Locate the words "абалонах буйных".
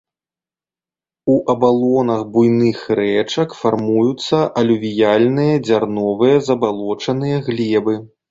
1.53-2.79